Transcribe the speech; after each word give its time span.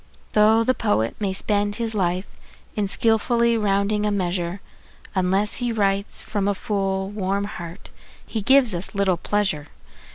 Though 0.31 0.63
the 0.63 0.73
poet 0.73 1.15
may 1.19 1.31
spend 1.31 1.75
his 1.75 1.93
life 1.93 2.25
in 2.75 2.87
skilfully 2.87 3.55
rounding 3.55 4.03
a 4.03 4.09
measure, 4.09 4.59
Unless 5.13 5.57
he 5.57 5.71
writes 5.71 6.23
from 6.23 6.47
a 6.47 6.55
full, 6.55 7.11
warm 7.11 7.43
heart 7.43 7.91
he 8.25 8.41
gives 8.41 8.73
us 8.73 8.95
little 8.95 9.17
pleasure. 9.17 9.67